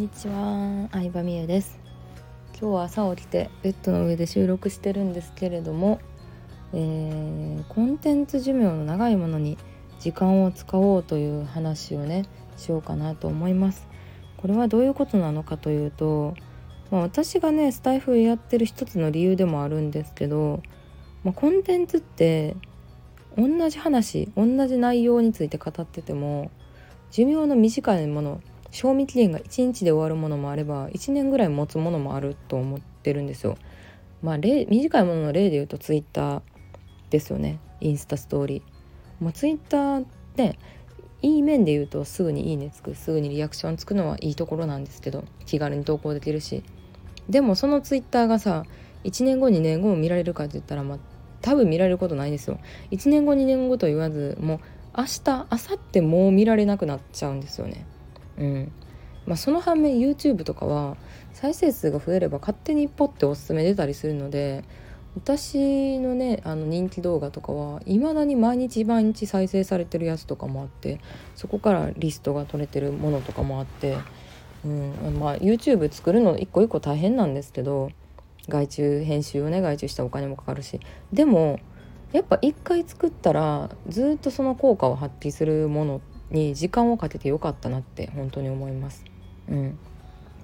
[0.00, 1.78] んにちは、相葉美優です。
[2.58, 6.00] 今日は朝起きてベッドの上で収録してるんですけれども、
[6.72, 9.58] えー、コンテンツ寿命の長いものに
[9.98, 12.24] 時間を使おうという話をね
[12.56, 13.86] しようかなと思います。
[14.38, 16.34] これはどういうことなのかというと、
[16.90, 20.62] まあ、私がねスタイフやってる一つの理由でもあるんですけど、
[21.24, 22.56] まあ、コンテンツって
[23.36, 26.50] 同じ話同じ内容について語ってても
[27.10, 33.56] 寿命の短いもの賞味期限が1日で終わるものもあれば1年ぐらい持つものもあると思ってるんですよ。
[34.22, 36.42] まあ例短いものの例で言うとツイッター
[37.10, 38.62] ですよねインスタストーリー。
[39.20, 40.06] まあ、ツイッター
[40.36, 40.58] ね
[41.22, 46.62] いい面で言うとすぐにいいねつくすぐにリアクションつくのはいいところなんですけど気軽に投稿できるし
[47.28, 48.64] でもそのツイッターがさ
[49.04, 50.98] 1年後2年後も見られるかって言ったらまあ
[51.42, 52.58] 多分見られることないですよ
[52.90, 54.60] 1年後2年後と言わずもう
[54.96, 57.84] 明日明後日もう見られなくなっちゃうんですよね
[58.40, 58.72] うん。
[59.26, 60.96] まあ、その反面 YouTube とかは
[61.32, 64.64] 再生数が増えれば勝手にポッておすすめ出たりするので
[65.14, 71.00] 私のねあの人気動画とかはいまだに毎日毎日再生されてるやつとかもあって
[71.34, 73.98] そこからリストが取れてるものとかもあって、
[74.64, 75.18] うん。
[75.18, 77.90] まあ、YouTube 作るの一個一個大変なんですけど
[78.48, 80.80] 外注編集をね外注したお金もかかるし。
[81.12, 81.58] でも
[82.12, 86.00] やっぱ一回作ったらずっとその効果を発揮するもの
[86.30, 89.04] に時間をかけてよかったなって本当に思います。
[89.48, 89.78] うん、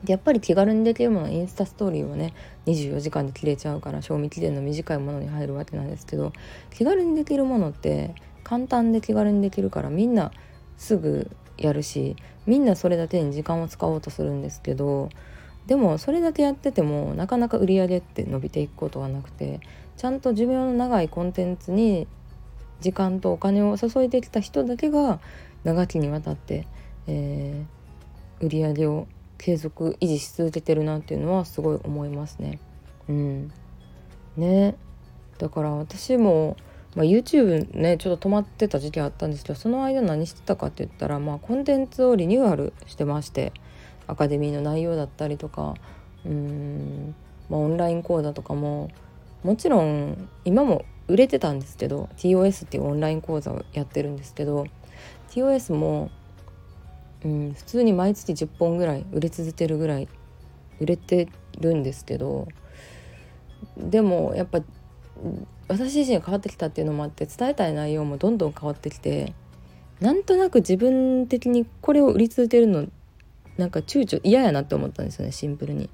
[0.05, 2.35] やっぱり気軽にできるものインスタストーリーはね
[2.67, 6.33] 24時間で切れちゃうから賞味期限の短いものに入るわけなんですけど
[6.71, 8.15] 気軽にできるものって
[8.45, 10.33] 簡単で気軽にできるからみんな
[10.77, 15.09] すぐやるしみんなそれだけに時間を使おうとするんですけど
[15.67, 19.61] でもそれだけやっててもなかなか売り上げって伸びていくことはなくて
[19.97, 22.07] ちゃんと寿命の長いコンテンツに
[22.81, 25.19] 時間とお金を注いできた人だけが
[25.67, 26.65] 長きにわたって、
[27.09, 32.61] えー、売り上げを継続維持し続けてるなっていうのはすごい思いますね。
[33.09, 33.53] うん、
[34.37, 34.77] ね。
[35.39, 36.57] だから私も、
[36.95, 43.53] まあ、YouTube ねちょっと止まってた時期あったんですけどその間何してたかって言ったら、まあ、コンテンツをリニューアルしてまして
[44.07, 45.75] アカデミーの内容だったりとか
[46.25, 47.15] うん、
[47.51, 48.91] まあ、オンライン講座とかも
[49.43, 54.67] もちろん今も売れてたんですけど TOS っていうオンライン講座をやってるんですけど
[55.37, 56.11] TOS も、
[57.23, 60.09] うん、普通に毎月10本ぐらい売れ続けるぐらい
[60.81, 61.29] 売れて
[61.61, 62.49] るんですけど
[63.77, 64.63] でもやっぱ
[65.69, 69.35] 私自身が変わってきたっていうのもあって伝えたい内容もどんどん変わってきて
[70.01, 72.87] なんとなく自分的にこれを売り続けるの
[73.59, 75.89] なんか躊躇嫌やなって思ったんですよねシンプルに。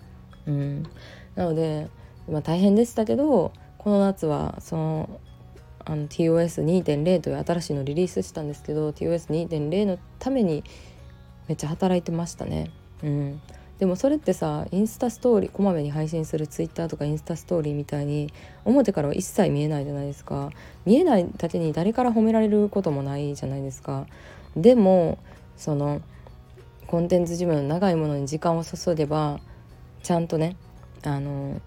[0.46, 0.82] うん、
[1.36, 1.88] なので、
[2.28, 5.20] まあ、大変でしたけどこの夏はその
[5.84, 10.64] TOS2.0 という新しいのリリースしたんですけど TOS2.0 のために
[11.48, 12.70] めっちゃ働いてましたね。
[13.02, 13.40] うん、
[13.78, 18.32] でもそれってさインスタストーリーこまめに配信する Twitter とかインスタストーリーみたいに
[18.64, 20.50] 表からは一切見えないじゃないですか。
[20.84, 24.06] 見えないだけに誰から褒められることもないじゃないですか。
[24.56, 25.18] でも
[25.56, 26.00] その
[26.86, 29.40] コンテンツ寿命の長いものに時間を注げば
[30.02, 30.56] ちゃんとね
[31.02, 31.60] あの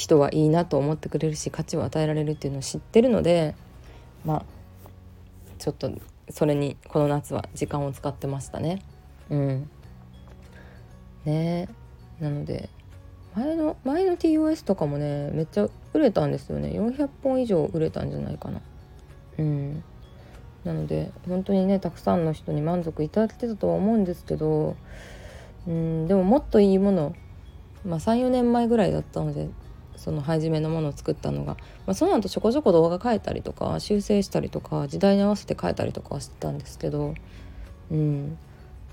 [0.00, 3.54] 人はいいなと思ってくれるし価値を与えられるっていうのを知ってるので
[4.24, 4.44] まあ
[5.58, 5.90] ちょっと
[6.30, 8.82] それにこの夏は時間を使ってましたね。
[9.28, 9.70] うん
[11.26, 11.68] ね
[12.18, 12.70] なので
[13.36, 18.62] 前の前の TOS とかもねめっちゃ売れたんですよね400本以上売れたんじゃないかな。
[19.38, 19.84] うん
[20.64, 24.76] なので本当にねたくさんの人に満足いただけてたとは思うんですけど
[25.66, 27.14] うんでももっといいもの
[27.84, 29.48] まあ34年前ぐらいだったので
[30.00, 37.14] その初めのものを作ったのが、まあ、その後ちょこちょこ動画変えたりとか修正したりとか時代に合わせて変えたりとかはしてたんですけど
[37.90, 38.38] うん。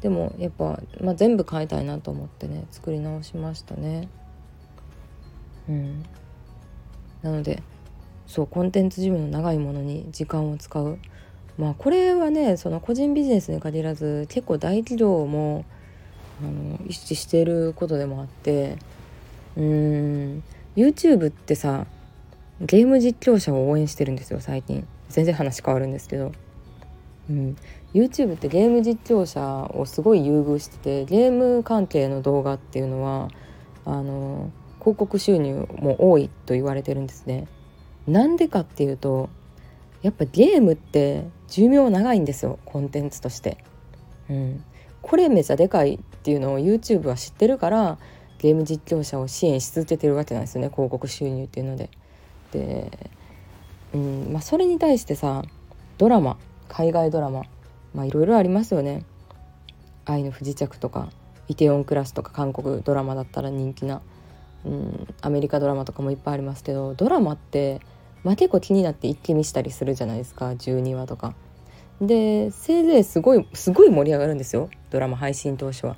[0.02, 4.10] でもやっぱ、まあ、全部変えたいなと思ってね作り直しましたね。
[5.70, 6.04] うん。
[7.22, 7.64] なので
[8.28, 11.00] そうコンテンツ寿命の長いものに時間を使う。
[11.58, 15.64] まあこれはねその個人ビジネスに限らず結構大企業も
[16.42, 18.78] あの意識していることでもあって
[19.56, 19.64] うー
[20.36, 20.44] ん。
[20.78, 21.88] YouTube ってさ
[22.62, 24.88] ゲーム実況者を応援してるんですよ最近。
[25.10, 26.34] 全然話変わるんですけど、
[27.30, 27.56] うん、
[27.94, 29.42] YouTube ってゲーム実況者
[29.74, 33.30] をすごい優遇しててゲーム関係の動画っていうのは
[33.86, 37.48] あの広告収入も多いと言われてるんですね。
[38.08, 39.30] なんでかっていうと
[40.02, 43.58] やっぱゲームって寿命長いんですよコンテンツとして、
[44.30, 44.64] うん、
[45.02, 47.98] これめちゃでかいっていうのを YouTube は知ってるから
[48.40, 51.90] ゲーム実況者を支援し続けてるわけなんですよね広告収入っていうので。
[52.52, 53.12] で、
[53.94, 55.44] うんまあ、それに対してさ
[55.98, 56.38] ドラマ
[56.70, 57.44] 海外ドラマ
[57.94, 59.04] まあいろいろありますよね。
[60.06, 61.10] 愛の不時着とか
[61.48, 64.02] イテオンクラスとか韓国ドラマだったら人気な、
[64.66, 67.82] うん、アメリカドラマとかもいっぱいありますけどドラマって、
[68.24, 71.34] まあ、結構気になって一気見したりするじゃないですか12話とか。
[72.00, 75.98] でせいぜいすごいすごい盛り上がるんですよドラマ配信当初は。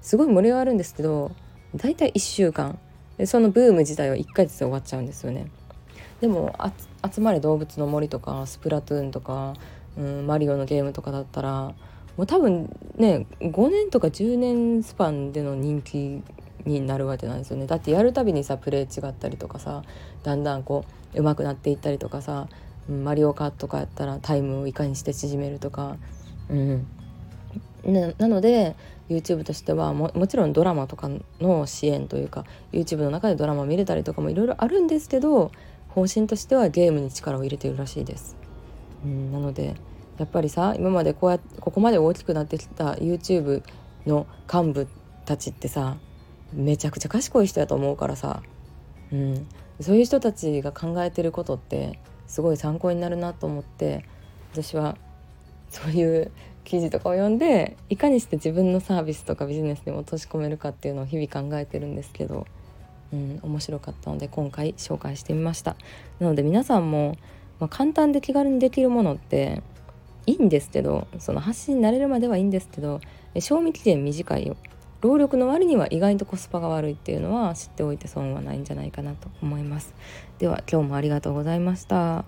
[0.00, 1.32] すごい盛り上がるんですけど
[1.74, 2.78] 大体1週間。
[3.18, 5.50] でそのブーム自体は1回ずつ終わっちゃうんですよね。
[6.20, 6.54] でも
[7.12, 9.54] 「集まれ動物の森」とか「スプラトゥーン」とか、
[9.96, 11.74] うん、マリオのゲームとかだったら
[12.16, 16.22] もう多分ね5年とか10年スパンでの人気
[16.64, 17.66] になるわけなんですよね。
[17.66, 19.82] だってやるたびにさプレイ違ったりとかさ
[20.22, 22.48] だんだんこう上手くなっていったりとかさ
[22.88, 25.96] マリオカートとかやったらタイムをいかにして縮めるとか、
[26.48, 26.86] うん、
[27.84, 28.76] ななので
[29.08, 31.10] YouTube としてはもちろんドラマとか
[31.40, 35.50] の支援というか YouTube の中でドラマ見れたりとかもいろいろあるんですけど
[35.88, 38.36] 方針としてはゲームに力を入れてるらしいです。
[39.04, 39.74] うん、なので
[40.18, 43.62] やっぱりさ今までこうやってここまで大きくなってきた YouTube
[44.06, 44.88] の幹部
[45.24, 45.96] たちってさ
[46.52, 48.42] めちゃくちゃ賢い人やと思うからさ、
[49.12, 49.46] うん、
[49.80, 54.04] そういう人たちが考えてることってすごい参考になるなと思って
[54.52, 54.96] 私は
[55.70, 56.32] そういう
[56.68, 62.46] 記事とかを読んでいかにして自分のサービスとかビジネスに落とし込めるかっていうのを日々考えてるんですけど、
[63.10, 65.76] うん、面白かったので今回紹介してみました。
[66.20, 67.16] なので皆さんも、
[67.58, 69.62] まあ、簡単で気軽にできるものって
[70.26, 73.00] いいんですけどその発信になれるまではいいんですけど
[73.40, 74.56] 賞味期限短いよ。
[75.00, 79.94] 労力の割には意外とコスパが悪いっていうのは知っておいて損はないんじゃないかなと思います。
[80.38, 82.24] では今日もありがとうございました。